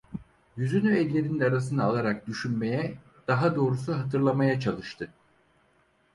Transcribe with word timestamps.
Yüzünü 0.57 0.97
ellerinin 0.97 1.39
arasına 1.39 1.83
alarak 1.83 2.27
düşünmeye, 2.27 2.97
daha 3.27 3.55
doğrusu 3.55 3.93
hatırlamaya 3.93 4.59
çalıştı. 4.59 5.13